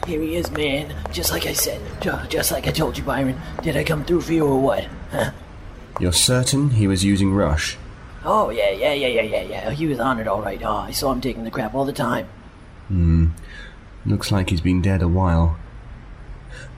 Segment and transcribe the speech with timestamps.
[0.06, 0.94] Here he is, man.
[1.11, 1.81] Just like I said.
[2.31, 3.41] Just like I told you, Byron.
[3.62, 4.86] Did I come through for you or what?
[5.11, 5.33] Huh?
[5.98, 7.77] You're certain he was using Rush?
[8.25, 9.70] Oh, yeah, yeah, yeah, yeah, yeah, yeah.
[9.70, 10.62] He was on it all right.
[10.62, 12.28] Oh, I saw him taking the crap all the time.
[12.88, 13.28] Hmm.
[14.05, 15.56] Looks like he's been dead a while.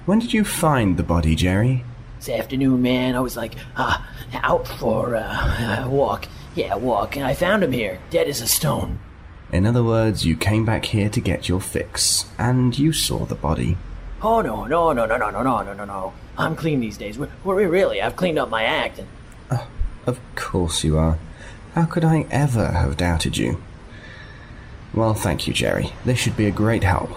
[0.07, 1.85] When did you find the body, Jerry?
[2.19, 3.99] This afternoon, man, I was like, uh,
[4.35, 6.27] out for uh, a walk.
[6.55, 7.17] Yeah, a walk.
[7.17, 8.99] And I found him here, dead as a stone.
[9.53, 13.35] In other words, you came back here to get your fix, and you saw the
[13.35, 13.79] body.
[14.21, 16.13] Oh, no, no, no, no, no, no, no, no, no, no.
[16.37, 17.19] I'm clean these days.
[17.19, 18.99] We're, we're really, I've cleaned up my act.
[18.99, 19.61] And
[20.07, 21.19] Of course you are.
[21.75, 23.63] How could I ever have doubted you?
[24.93, 25.93] Well, thank you, Jerry.
[26.05, 27.11] This should be a great help.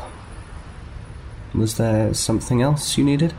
[1.55, 3.33] Was there something else you needed?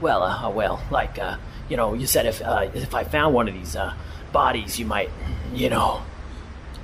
[0.00, 1.36] Well, uh, well, like, uh,
[1.68, 3.94] you know, you said if, uh, if I found one of these, uh,
[4.32, 5.10] bodies, you might,
[5.54, 6.02] you know.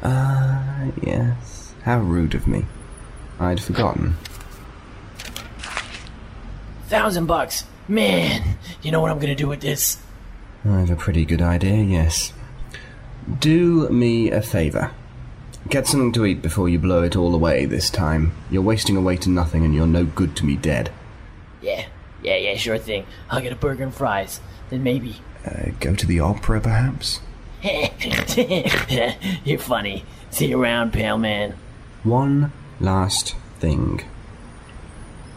[0.03, 1.75] Ah, yes.
[1.83, 2.65] How rude of me.
[3.39, 4.17] I'd forgotten.
[6.87, 7.65] Thousand bucks.
[7.89, 9.99] Man, you know what I'm gonna do with this?
[10.65, 12.33] I've a pretty good idea, yes.
[13.41, 14.93] Do me a favour.
[15.69, 18.33] Get something to eat before you blow it all away this time.
[18.51, 20.91] You're wasting away to nothing and you're no good to me dead.
[21.61, 21.87] Yeah,
[22.23, 23.07] yeah, yeah, sure thing.
[23.31, 24.41] I'll get a burger and fries.
[24.71, 25.17] Then maybe.
[25.45, 27.21] Uh, go to the opera, perhaps?
[29.45, 30.05] You're funny.
[30.31, 31.55] See you around, pale man.
[32.05, 34.03] One last thing.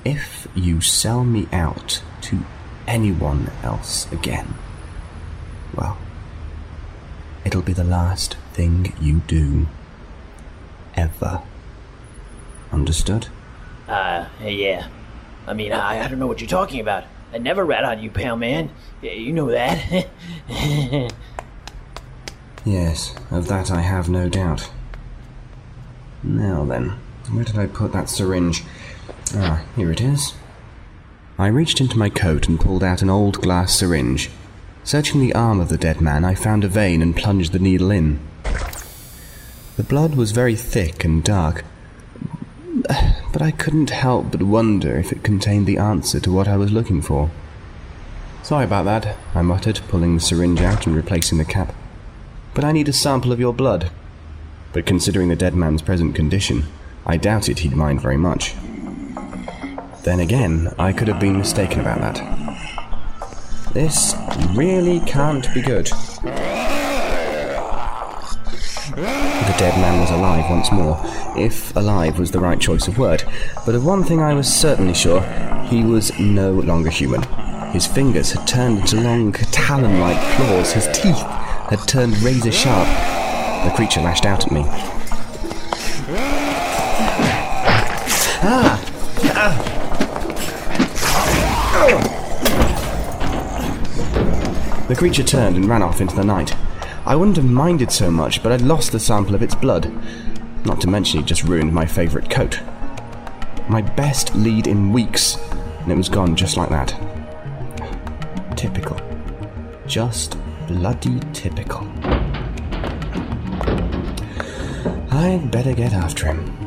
[0.03, 2.45] If you sell me out to
[2.87, 4.55] anyone else again,
[5.75, 5.97] well,
[7.43, 9.67] it'll be the last thing you do.
[10.95, 11.41] Ever.
[12.71, 13.27] Understood?
[13.87, 14.87] Uh, yeah.
[15.47, 17.03] I mean, I, I don't know what you're talking about.
[17.33, 18.69] I never rat on you, pale man.
[19.01, 20.07] Yeah, you know that.
[22.65, 24.71] Yes, of that I have no doubt.
[26.23, 26.97] Now then,
[27.31, 28.63] where did I put that syringe?
[29.35, 30.33] Ah, here it is.
[31.37, 34.31] I reached into my coat and pulled out an old glass syringe.
[34.83, 37.91] Searching the arm of the dead man, I found a vein and plunged the needle
[37.91, 38.19] in.
[39.77, 41.63] The blood was very thick and dark,
[43.35, 46.71] but I couldn't help but wonder if it contained the answer to what I was
[46.71, 47.29] looking for.
[48.43, 51.75] Sorry about that, I muttered, pulling the syringe out and replacing the cap.
[52.53, 53.91] But I need a sample of your blood.
[54.71, 56.63] But considering the dead man's present condition,
[57.05, 58.55] I doubted he'd mind very much.
[60.05, 63.73] Then again, I could have been mistaken about that.
[63.73, 64.15] This
[64.53, 65.89] really can't be good.
[69.57, 70.99] Dead man was alive once more,
[71.37, 73.23] if alive was the right choice of word.
[73.65, 75.21] But of one thing I was certainly sure
[75.69, 77.23] he was no longer human.
[77.71, 81.21] His fingers had turned into long, talon like claws, his teeth
[81.69, 82.87] had turned razor sharp.
[83.63, 84.65] The creature lashed out at me.
[88.47, 88.91] Ah!
[94.89, 96.53] The creature turned and ran off into the night.
[97.07, 99.91] I wouldn't have minded so much, but I'd lost the sample of its blood.
[100.65, 102.59] Not to mention he'd just ruined my favourite coat.
[103.69, 105.37] My best lead in weeks,
[105.81, 106.89] and it was gone just like that.
[108.57, 108.99] Typical.
[109.85, 110.35] Just
[110.67, 111.87] bloody typical.
[115.11, 116.64] I'd better get after him.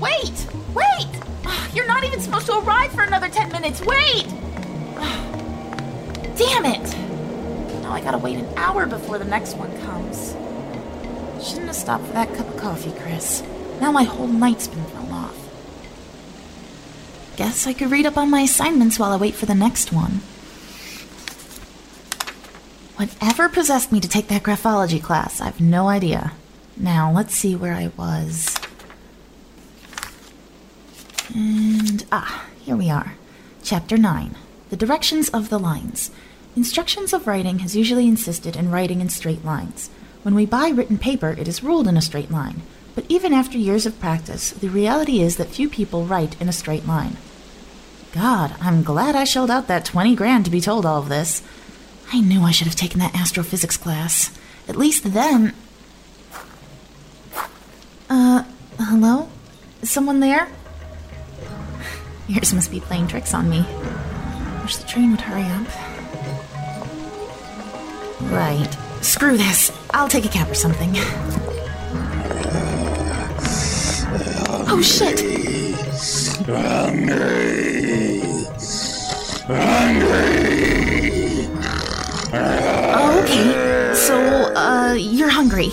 [0.00, 0.46] Wait!
[0.74, 1.08] Wait!
[1.44, 3.80] Ah, you're not even supposed to arrive for another 10 minutes.
[3.80, 4.26] Wait!
[4.96, 5.24] Ah.
[6.36, 6.96] Damn it!
[7.82, 10.36] Now I gotta wait an hour before the next one comes.
[11.44, 13.42] Shouldn't have stopped for that cup of coffee, Chris.
[13.80, 15.36] Now my whole night's been thrown off.
[17.36, 20.20] Guess I could read up on my assignments while I wait for the next one.
[22.96, 26.32] Whatever possessed me to take that graphology class, I've no idea.
[26.76, 28.58] Now, let's see where I was.
[31.32, 33.14] And, ah, here we are.
[33.62, 34.34] Chapter 9
[34.70, 36.10] The Directions of the Lines.
[36.56, 39.90] Instructions of writing has usually insisted in writing in straight lines.
[40.22, 42.62] When we buy written paper, it is ruled in a straight line.
[42.94, 46.52] But even after years of practice, the reality is that few people write in a
[46.52, 47.16] straight line.
[48.12, 51.42] God, I'm glad I shelled out that 20 grand to be told all of this.
[52.12, 54.36] I knew I should have taken that astrophysics class.
[54.66, 55.54] At least then.
[58.10, 58.44] Uh,
[58.78, 59.28] hello?
[59.82, 60.48] Someone there?
[62.28, 63.64] Yours must be playing tricks on me.
[64.62, 65.66] Wish the train would hurry up.
[68.30, 68.68] Right.
[69.00, 69.72] Screw this.
[69.90, 70.90] I'll take a cab or something.
[74.70, 75.20] Oh shit!
[76.46, 78.20] Hungry.
[79.46, 80.68] Hungry.
[82.34, 83.94] Oh, okay.
[83.94, 85.68] So, uh, you're hungry.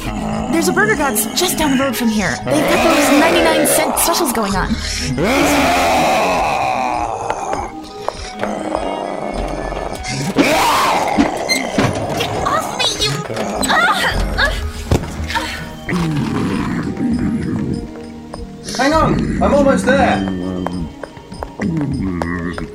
[0.53, 2.33] There's a Burger Gods just down the road from here.
[2.45, 6.14] They've got those 99 cent specials going on.
[18.85, 19.41] Hang on!
[19.41, 20.19] I'm almost there!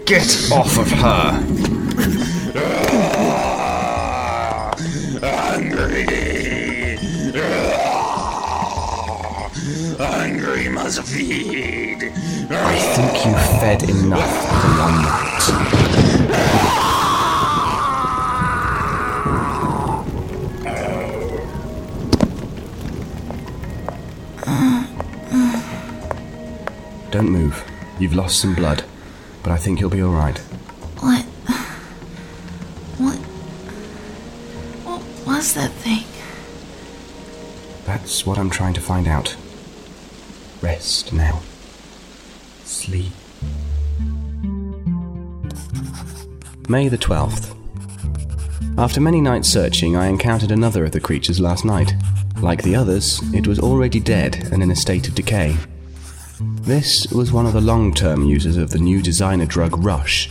[0.06, 1.30] Get off of her!
[5.22, 6.06] Hungry
[10.00, 12.02] Hungry must feed.
[12.50, 16.19] I think you fed enough for one night.
[27.20, 27.70] Don't move.
[27.98, 28.82] You've lost some blood,
[29.42, 30.38] but I think you'll be alright.
[31.00, 31.22] What?
[32.96, 33.18] What?
[34.86, 36.06] What was that thing?
[37.84, 39.36] That's what I'm trying to find out.
[40.62, 41.42] Rest now.
[42.64, 43.12] Sleep.
[46.70, 47.54] May the 12th.
[48.78, 51.92] After many nights searching, I encountered another of the creatures last night.
[52.40, 55.58] Like the others, it was already dead and in a state of decay.
[56.70, 60.30] This was one of the long term users of the new designer drug Rush.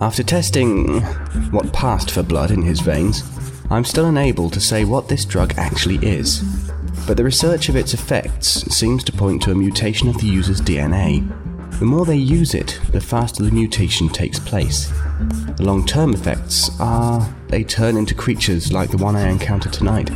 [0.00, 1.02] After testing
[1.50, 3.22] what passed for blood in his veins,
[3.68, 6.40] I'm still unable to say what this drug actually is.
[7.06, 10.62] But the research of its effects seems to point to a mutation of the user's
[10.62, 11.28] DNA.
[11.78, 14.90] The more they use it, the faster the mutation takes place.
[15.58, 20.10] The long term effects are they turn into creatures like the one I encountered tonight.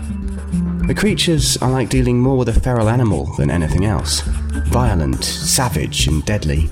[0.86, 4.22] The creatures are like dealing more with a feral animal than anything else
[4.66, 6.70] violent, savage, and deadly.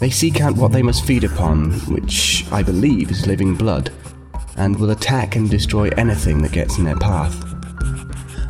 [0.00, 3.90] They seek out what they must feed upon, which I believe is living blood,
[4.56, 7.34] and will attack and destroy anything that gets in their path.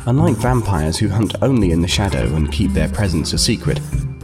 [0.05, 3.79] Unlike vampires who hunt only in the shadow and keep their presence a secret,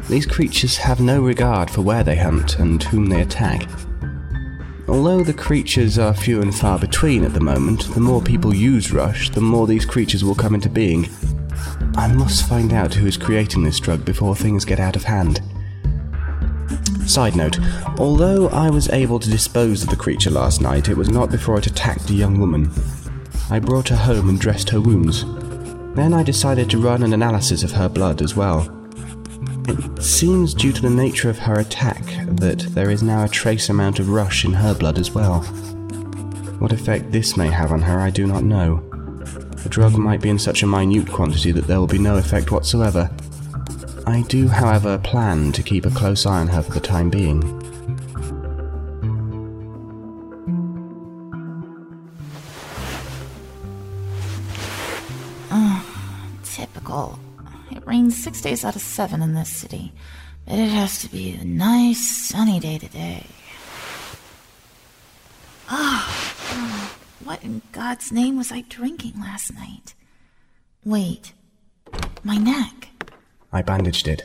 [0.09, 3.68] these creatures have no regard for where they hunt and whom they attack.
[4.90, 8.92] Although the creatures are few and far between at the moment, the more people use
[8.92, 11.07] Rush, the more these creatures will come into being.
[11.99, 15.41] I must find out who is creating this drug before things get out of hand.
[17.06, 17.59] Side note,
[17.99, 21.59] although I was able to dispose of the creature last night, it was not before
[21.59, 22.71] it attacked a young woman.
[23.49, 25.25] I brought her home and dressed her wounds.
[25.94, 28.73] Then I decided to run an analysis of her blood as well.
[29.68, 32.06] It seems due to the nature of her attack
[32.37, 35.41] that there is now a trace amount of rush in her blood as well.
[36.59, 38.89] What effect this may have on her, I do not know.
[39.63, 42.51] The drug might be in such a minute quantity that there will be no effect
[42.51, 43.11] whatsoever.
[44.07, 47.44] I do, however, plan to keep a close eye on her for the time being.
[55.51, 55.85] Ah,
[56.44, 57.19] typical.
[57.71, 59.92] It rains six days out of seven in this city.
[60.45, 63.28] But it has to be a nice sunny day today.
[65.69, 66.92] Ah,
[67.30, 69.94] what in God's name was I drinking last night?
[70.83, 71.33] Wait,
[72.24, 72.90] my neck.
[73.54, 74.24] I bandaged it.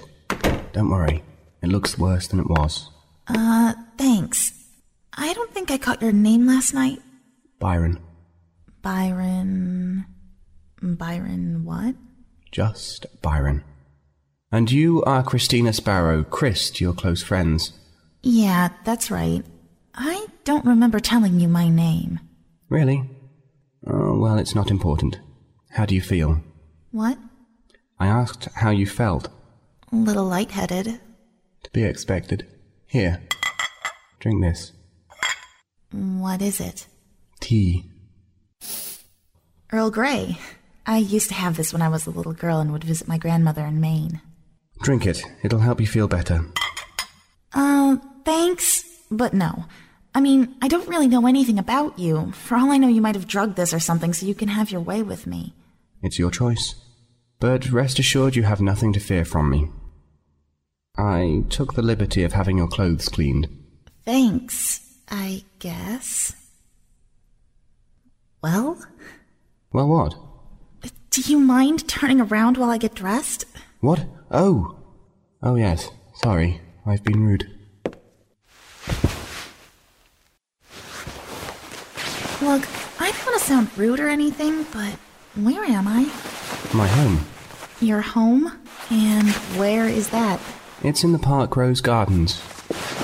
[0.72, 1.22] Don't worry,
[1.62, 2.88] it looks worse than it was.
[3.28, 4.54] Uh, thanks.
[5.12, 7.02] I don't think I caught your name last night.
[7.58, 8.00] Byron,
[8.80, 10.06] Byron.
[10.80, 11.96] Byron what?
[12.52, 13.64] just Byron.
[14.50, 17.74] And you are Christina Sparrow, Chris to your close friends.
[18.22, 19.44] Yeah, that's right.
[19.94, 22.20] I don't remember telling you my name.
[22.74, 23.08] Really?
[23.86, 25.20] Oh, well, it's not important.
[25.70, 26.40] How do you feel?
[26.90, 27.16] What?
[28.00, 29.28] I asked how you felt.
[29.92, 30.86] A little lightheaded.
[31.62, 32.48] To be expected.
[32.88, 33.22] Here.
[34.18, 34.72] Drink this.
[35.92, 36.88] What is it?
[37.38, 37.84] Tea.
[39.70, 40.36] Earl Grey.
[40.84, 43.18] I used to have this when I was a little girl and would visit my
[43.18, 44.20] grandmother in Maine.
[44.82, 45.22] Drink it.
[45.44, 46.44] It'll help you feel better.
[47.54, 49.64] Uh, thanks, but no.
[50.14, 52.30] I mean, I don't really know anything about you.
[52.32, 54.70] For all I know, you might have drugged this or something so you can have
[54.70, 55.54] your way with me.
[56.02, 56.74] It's your choice.
[57.40, 59.68] But rest assured you have nothing to fear from me.
[60.96, 63.48] I took the liberty of having your clothes cleaned.
[64.04, 64.80] Thanks,
[65.10, 66.34] I guess.
[68.42, 68.78] Well,
[69.72, 70.14] Well, what?
[71.10, 73.44] do you mind turning around while I get dressed?
[73.80, 74.04] What?
[74.30, 74.76] Oh!
[75.42, 75.88] Oh, yes.
[76.14, 76.60] Sorry.
[76.86, 77.50] I've been rude.
[82.44, 82.68] Look,
[83.00, 84.92] I don't want to sound rude or anything, but
[85.42, 86.02] where am I?
[86.74, 87.24] My home.
[87.80, 88.52] Your home?
[88.90, 90.38] And where is that?
[90.82, 92.42] It's in the Park Rose Gardens.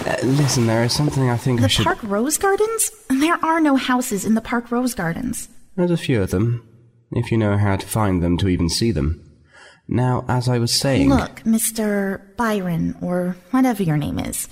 [0.07, 1.85] Uh, listen, there is something I think I The.
[1.85, 2.91] Park Rose Gardens?
[3.09, 5.49] There are no houses in the Park Rose Gardens.
[5.75, 6.69] There's a few of them,
[7.13, 9.25] if you know how to find them to even see them.
[9.89, 11.09] Now, as I was saying.
[11.09, 12.21] Look, Mr.
[12.37, 14.49] Byron, or whatever your name is,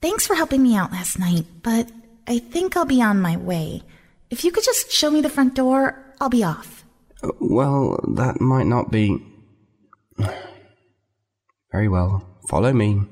[0.00, 1.92] thanks for helping me out last night, but
[2.26, 3.82] I think I'll be on my way.
[4.32, 6.86] If you could just show me the front door, I'll be off.
[7.38, 9.22] Well, that might not be.
[11.70, 12.24] Very well.
[12.48, 13.02] Follow me.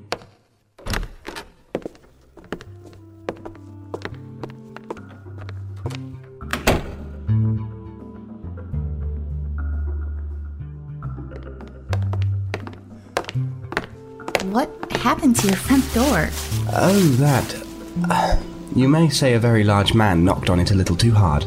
[14.49, 16.29] What happened to your front door?
[16.73, 17.63] Oh, that.
[18.09, 18.41] Uh,
[18.73, 21.45] You may say a very large man knocked on it a little too hard.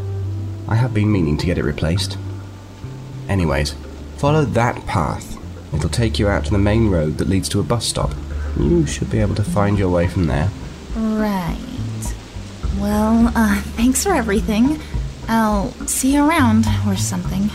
[0.69, 2.19] I have been meaning to get it replaced.
[3.31, 3.75] Anyways,
[4.19, 5.38] follow that path.
[5.75, 8.12] It'll take you out to the main road that leads to a bus stop.
[8.59, 10.50] You should be able to find your way from there.
[10.95, 11.57] Right.
[12.78, 14.78] Well, uh, thanks for everything.
[15.26, 17.49] I'll see you around or something.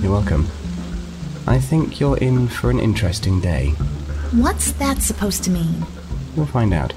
[0.00, 0.46] You're welcome.
[1.48, 3.70] I think you're in for an interesting day.
[4.30, 5.84] What's that supposed to mean?
[6.36, 6.94] We'll find out.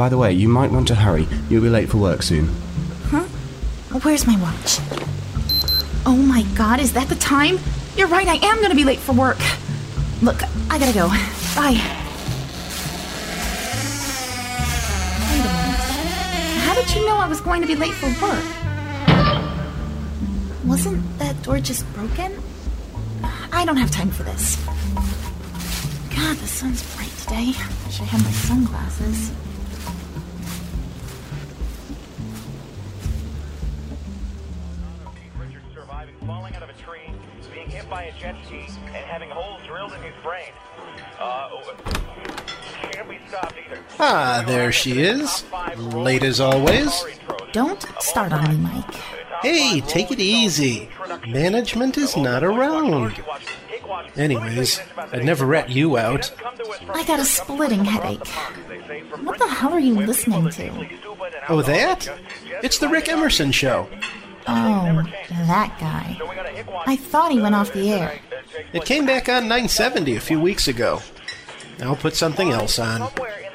[0.00, 1.28] By the way, you might want to hurry.
[1.50, 2.48] You'll be late for work soon.
[3.08, 3.24] Huh?
[4.00, 4.78] Where's my watch?
[6.06, 7.58] Oh my god, is that the time?
[7.98, 9.36] You're right, I am gonna be late for work.
[10.22, 11.08] Look, I gotta go.
[11.54, 11.76] Bye.
[15.28, 15.80] Wait a minute.
[16.64, 18.44] How did you know I was going to be late for work?
[20.64, 22.42] Wasn't that door just broken?
[23.52, 24.56] I don't have time for this.
[26.16, 27.52] God, the sun's bright today.
[28.00, 29.30] I had my sunglasses.
[38.20, 40.52] Jet ski, and having holes drilled in his brain.
[41.18, 41.48] Uh,
[42.82, 43.82] can't be stopped either.
[43.98, 45.44] Ah, there she is.
[45.76, 47.04] Late as always.
[47.52, 48.94] Don't start on me, Mike.
[49.42, 50.90] Hey, take it easy.
[51.26, 53.22] Management is not around.
[54.16, 54.80] Anyways,
[55.12, 56.30] I'd never rat you out.
[56.92, 58.26] I got a splitting headache.
[59.22, 60.88] What the hell are you listening to?
[61.48, 62.08] Oh, that?
[62.62, 63.88] It's the Rick Emerson Show.
[64.50, 65.02] Oh,
[65.46, 66.18] that guy.
[66.86, 68.18] I thought he went off the air.
[68.72, 71.00] It came back on 970 a few weeks ago.
[71.80, 73.10] I'll put something else on.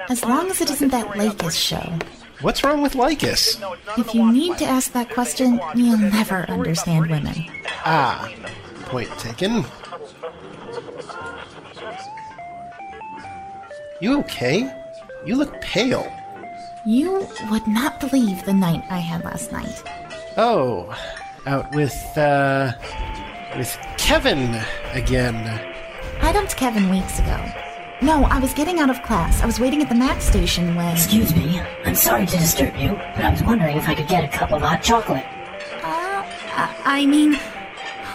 [0.10, 1.94] As long as it isn't that Lakis show.
[2.42, 3.62] What's wrong with Lycus?
[3.98, 7.46] If you need to ask that question, you'll never understand women.
[7.86, 8.32] Ah,
[8.84, 9.66] point taken.
[14.02, 14.72] You okay?
[15.26, 16.12] You look pale.
[16.86, 19.82] You would not believe the night I had last night.
[20.38, 20.94] Oh,
[21.46, 22.74] out with, uh,
[23.58, 24.62] with Kevin
[24.92, 25.36] again.
[26.22, 27.52] I dumped Kevin weeks ago.
[28.02, 29.42] No, I was getting out of class.
[29.42, 30.94] I was waiting at the MAX station when.
[30.94, 34.26] Excuse me, I'm sorry to disturb you, but I was wondering if I could get
[34.26, 35.24] a cup of hot chocolate.
[35.82, 37.40] Uh, I, I mean.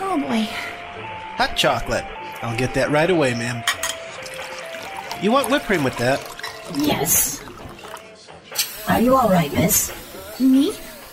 [0.01, 0.47] Oh boy.
[1.37, 2.05] Hot chocolate.
[2.43, 3.65] I'll get that right away, ma'am.
[5.23, 6.21] You want whipped cream with that?
[6.75, 7.43] Yes.
[8.89, 9.93] Are you alright, miss?
[10.39, 10.73] Me?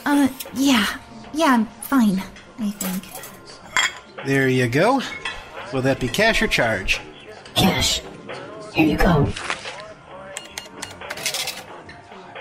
[0.09, 0.85] Uh, yeah.
[1.33, 2.23] Yeah, I'm fine,
[2.59, 4.25] I think.
[4.25, 5.01] There you go.
[5.73, 7.01] Will that be cash or charge?
[7.55, 8.01] Cash.
[8.73, 9.27] Here you go.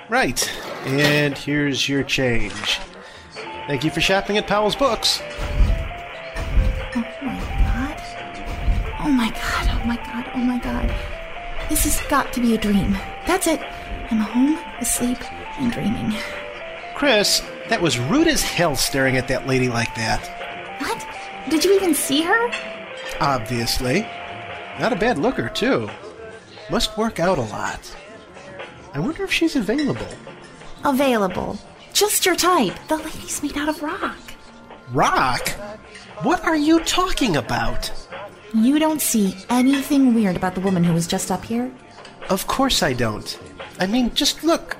[0.08, 0.48] Right.
[0.84, 2.78] And here's your change.
[3.66, 5.20] Thank you for shopping at Powell's Books.
[6.94, 8.00] Oh my god.
[9.00, 10.94] Oh my god, oh my god, oh my god.
[11.68, 12.92] This has got to be a dream.
[13.26, 13.60] That's it.
[14.12, 15.18] I'm home, asleep,
[15.58, 16.14] and dreaming.
[16.94, 20.80] Chris, that was rude as hell staring at that lady like that.
[20.80, 21.06] What?
[21.50, 22.50] Did you even see her?
[23.20, 24.02] Obviously.
[24.78, 25.88] Not a bad looker, too.
[26.70, 27.96] Must work out a lot.
[28.92, 30.06] I wonder if she's available.
[30.84, 31.58] Available.
[31.92, 32.74] Just your type.
[32.88, 34.18] The lady's made out of rock.
[34.92, 35.48] Rock?
[36.22, 37.90] What are you talking about?
[38.54, 41.70] You don't see anything weird about the woman who was just up here?
[42.30, 43.38] Of course I don't.
[43.78, 44.76] I mean, just look.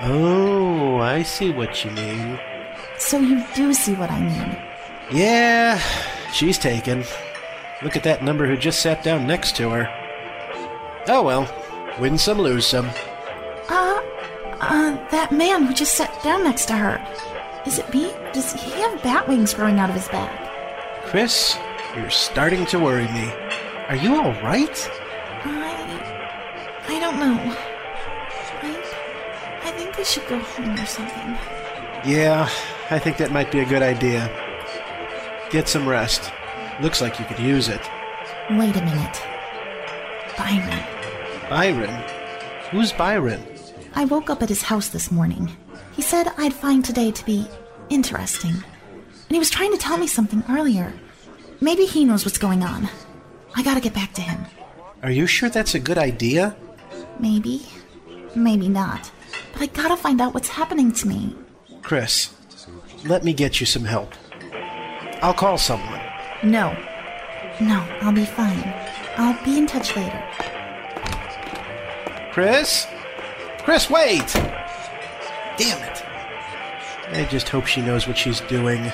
[0.00, 0.53] Oh,
[1.04, 2.40] I see what you mean.
[2.98, 4.56] So you do see what I mean.
[5.12, 5.78] Yeah,
[6.32, 7.04] she's taken.
[7.82, 9.88] Look at that number who just sat down next to her.
[11.06, 11.48] Oh well,
[12.00, 12.88] win some, lose some.
[13.68, 14.00] Uh,
[14.60, 17.06] uh, that man who just sat down next to her.
[17.66, 18.10] Is it me?
[18.32, 20.32] Does he have bat wings growing out of his back?
[21.04, 21.58] Chris,
[21.94, 23.30] you're starting to worry me.
[23.88, 24.90] Are you alright?
[25.44, 25.74] I.
[26.88, 27.53] I don't know.
[30.04, 30.12] I.
[30.12, 31.38] I think I should go home or something.
[32.12, 32.50] Yeah,
[32.90, 34.30] I think that might be a good idea.
[35.50, 36.30] Get some rest.
[36.80, 37.80] Looks like you could use it.
[38.50, 39.22] Wait a minute.
[40.36, 40.84] Byron.
[41.48, 42.04] Byron?
[42.70, 43.42] Who's Byron?
[43.94, 45.56] I woke up at his house this morning.
[45.92, 47.46] He said I'd find today to be
[47.88, 48.54] interesting.
[48.54, 50.92] And he was trying to tell me something earlier.
[51.60, 52.88] Maybe he knows what's going on.
[53.54, 54.44] I gotta get back to him.
[55.02, 56.56] Are you sure that's a good idea?
[57.20, 57.66] Maybe.
[58.34, 59.10] Maybe not.
[59.54, 61.34] But I gotta find out what's happening to me.
[61.82, 62.34] Chris,
[63.04, 64.12] let me get you some help.
[65.22, 66.00] I'll call someone.
[66.42, 66.76] No.
[67.60, 68.74] No, I'll be fine.
[69.16, 70.22] I'll be in touch later.
[72.32, 72.86] Chris?
[73.58, 74.26] Chris, wait!
[75.56, 76.02] Damn it.
[77.12, 78.90] I just hope she knows what she's doing.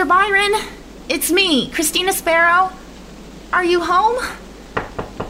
[0.00, 0.08] Mr.
[0.08, 0.52] Byron?
[1.10, 2.72] It's me, Christina Sparrow.
[3.52, 4.16] Are you home?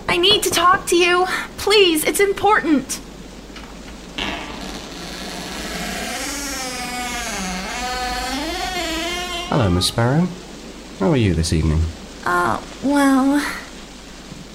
[0.08, 1.26] I need to talk to you.
[1.56, 3.00] Please, it's important.
[9.48, 10.28] Hello, Miss Sparrow.
[11.00, 11.80] How are you this evening?
[12.24, 13.44] Uh, well.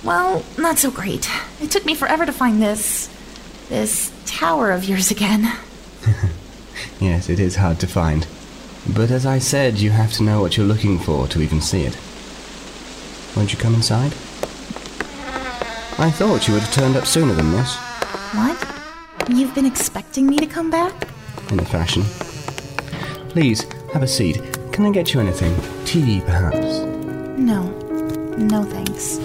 [0.02, 1.30] Well, not so great.
[1.62, 3.10] It took me forever to find this.
[3.68, 5.58] this tower of yours again.
[7.00, 8.26] Yes, it is hard to find.
[8.94, 11.84] But as I said, you have to know what you're looking for to even see
[11.84, 11.98] it.
[13.36, 14.14] Won't you come inside?
[15.98, 17.76] I thought you would have turned up sooner than this,
[18.36, 18.62] What?
[19.30, 21.08] You've been expecting me to come back?
[21.52, 22.04] in a fashion.
[23.30, 24.42] Please, have a seat.
[24.72, 25.56] Can I get you anything?
[25.86, 26.80] Tea, perhaps?
[27.38, 27.64] No.
[28.38, 29.18] No thanks.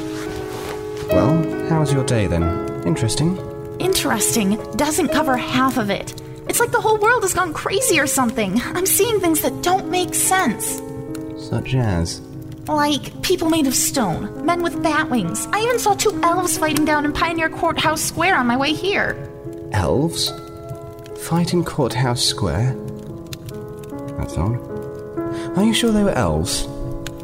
[1.09, 2.43] Well, how's your day then?
[2.87, 3.37] Interesting?
[3.79, 6.21] Interesting doesn't cover half of it.
[6.51, 8.61] It's like the whole world has gone crazy or something.
[8.61, 10.83] I'm seeing things that don't make sense.
[11.49, 12.21] Such as?
[12.67, 15.47] Like people made of stone, men with bat wings.
[15.53, 19.17] I even saw two elves fighting down in Pioneer Courthouse Square on my way here.
[19.71, 20.33] Elves?
[21.21, 22.75] Fighting Courthouse Square?
[24.19, 24.59] That's odd.
[25.57, 26.67] Are you sure they were elves?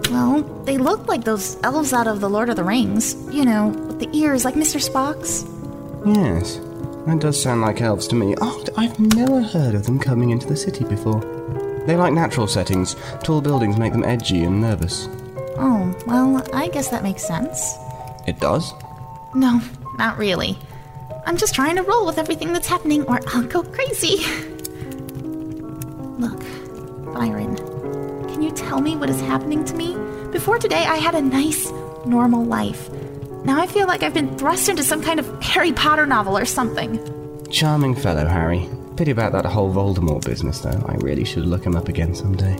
[0.09, 3.17] Well, they looked like those elves out of The Lord of the Rings.
[3.35, 4.79] You know, with the ears like Mr.
[4.79, 5.45] Spock's.
[6.07, 6.61] Yes,
[7.07, 8.35] that does sound like elves to me.
[8.41, 11.21] Oh, I've never heard of them coming into the city before.
[11.87, 12.97] They like natural settings.
[13.23, 15.09] Tall buildings make them edgy and nervous.
[15.57, 17.75] Oh, well, I guess that makes sense.
[18.27, 18.73] It does?
[19.35, 19.61] No,
[19.99, 20.59] not really.
[21.27, 24.17] I'm just trying to roll with everything that's happening or I'll go crazy.
[26.19, 26.41] Look,
[27.15, 27.57] Byron,
[28.29, 29.97] can you tell me what is happening to me?
[30.33, 31.71] Before today, I had a nice,
[32.05, 32.91] normal life.
[33.47, 36.45] Now I feel like I've been thrust into some kind of Harry Potter novel or
[36.45, 36.99] something.
[37.49, 38.69] Charming fellow, Harry.
[38.97, 40.85] Pity about that whole Voldemort business, though.
[40.89, 42.57] I really should look him up again someday.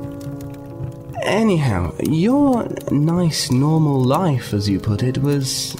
[1.25, 5.75] Anyhow, your nice, normal life, as you put it, was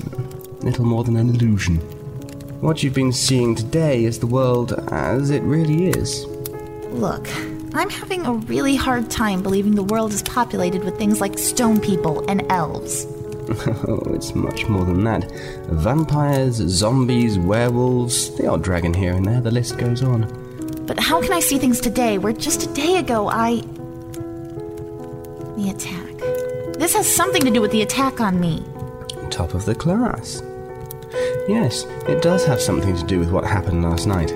[0.63, 1.77] little more than an illusion.
[2.61, 6.27] What you've been seeing today is the world as it really is.
[6.91, 7.29] Look,
[7.77, 11.79] I'm having a really hard time believing the world is populated with things like stone
[11.79, 13.07] people and elves.
[13.49, 15.31] Oh, it's much more than that.
[15.71, 20.23] Vampires, zombies, werewolves, the odd dragon here and there, the list goes on.
[20.87, 23.63] But how can I see things today where just a day ago I.
[25.57, 26.77] The attack.
[26.79, 28.65] This has something to do with the attack on me.
[29.31, 30.43] Top of the class.
[31.49, 34.35] Yes, it does have something to do with what happened last night.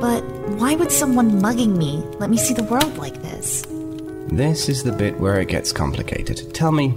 [0.00, 0.22] But
[0.58, 3.62] why would someone mugging me let me see the world like this?
[4.28, 6.52] This is the bit where it gets complicated.
[6.54, 6.94] Tell me,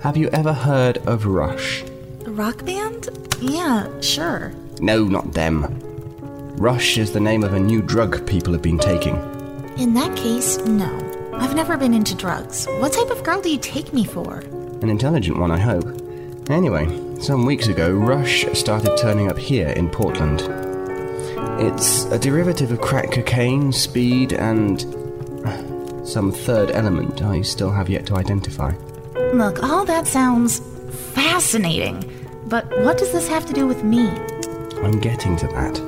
[0.00, 1.82] have you ever heard of Rush?
[2.24, 3.08] A rock band?
[3.40, 4.52] Yeah, sure.
[4.80, 5.66] No, not them.
[6.56, 9.16] Rush is the name of a new drug people have been taking.
[9.76, 10.94] In that case, no.
[11.34, 12.66] I've never been into drugs.
[12.78, 14.38] What type of girl do you take me for?
[14.82, 15.86] An intelligent one, I hope.
[16.48, 16.86] Anyway,
[17.20, 20.42] some weeks ago, Rush started turning up here in Portland.
[21.60, 24.80] It's a derivative of crack cocaine, speed, and
[26.06, 28.72] some third element I still have yet to identify.
[29.32, 30.60] Look, all that sounds
[31.12, 32.04] fascinating.
[32.46, 34.08] But what does this have to do with me?
[34.82, 35.78] I'm getting to that.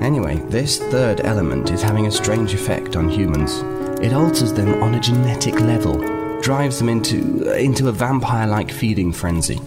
[0.00, 3.58] Anyway, this third element is having a strange effect on humans.
[4.00, 5.98] It alters them on a genetic level,
[6.40, 9.60] drives them into into a vampire-like feeding frenzy.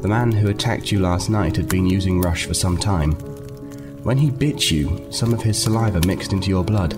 [0.00, 3.12] The man who attacked you last night had been using Rush for some time.
[4.04, 6.96] When he bit you, some of his saliva mixed into your blood.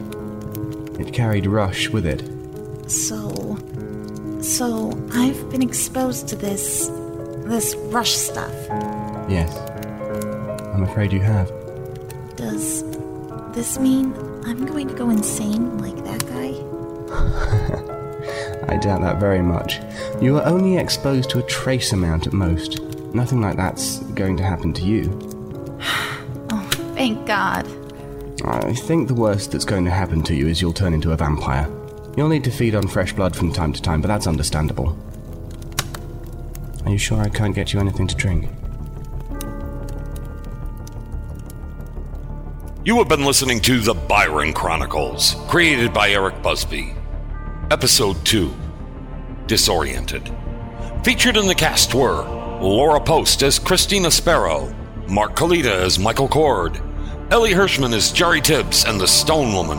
[1.00, 2.22] It carried Rush with it.
[2.90, 3.39] So.
[4.42, 6.88] So, I've been exposed to this.
[7.44, 8.55] this rush stuff.
[9.29, 9.55] Yes.
[10.74, 11.48] I'm afraid you have.
[12.37, 12.83] Does
[13.53, 14.14] this mean
[14.46, 16.55] I'm going to go insane like that guy?
[18.72, 19.81] I doubt that very much.
[20.22, 22.81] You are only exposed to a trace amount at most.
[23.12, 25.18] Nothing like that's going to happen to you.
[26.53, 27.66] Oh, thank God.
[28.44, 31.16] I think the worst that's going to happen to you is you'll turn into a
[31.16, 31.68] vampire.
[32.16, 34.98] You'll need to feed on fresh blood from time to time, but that's understandable.
[36.84, 38.48] Are you sure I can't get you anything to drink?
[42.84, 46.94] You have been listening to The Byron Chronicles, created by Eric Busby.
[47.70, 48.52] Episode 2
[49.46, 50.34] Disoriented.
[51.04, 52.24] Featured in the cast were
[52.60, 54.74] Laura Post as Christina Sparrow,
[55.08, 56.80] Mark Kalita as Michael Cord,
[57.30, 59.78] Ellie Hirschman as Jerry Tibbs and the Stone Woman,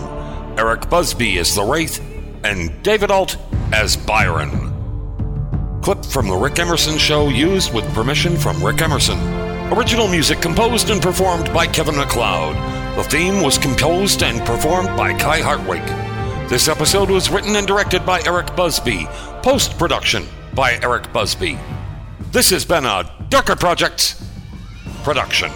[0.58, 2.00] Eric Busby as the Wraith,
[2.44, 3.38] and David Alt
[3.74, 4.72] as Byron.
[5.82, 9.20] Clip from The Rick Emerson Show used with permission from Rick Emerson.
[9.74, 12.56] Original music composed and performed by Kevin MacLeod.
[12.98, 15.82] The theme was composed and performed by Kai Hartwig.
[16.50, 19.08] This episode was written and directed by Eric Busby.
[19.42, 21.58] Post production by Eric Busby.
[22.32, 24.22] This has been a Darker Projects
[25.04, 25.52] production.